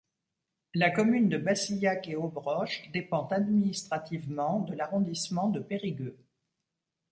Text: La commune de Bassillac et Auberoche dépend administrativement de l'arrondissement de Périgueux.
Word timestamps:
La 0.73 0.89
commune 0.89 1.29
de 1.29 1.37
Bassillac 1.37 2.07
et 2.09 2.15
Auberoche 2.15 2.89
dépend 2.91 3.27
administrativement 3.27 4.61
de 4.61 4.73
l'arrondissement 4.73 5.47
de 5.47 5.59
Périgueux. 5.59 6.17